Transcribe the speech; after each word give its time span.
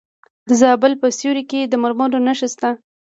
د 0.47 0.49
زابل 0.61 0.93
په 1.01 1.07
سیوري 1.17 1.43
کې 1.51 1.59
د 1.67 1.73
مرمرو 1.83 2.23
نښې 2.27 2.47
شته. 2.53 2.69